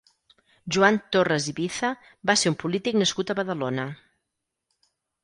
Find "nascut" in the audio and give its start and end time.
3.03-3.35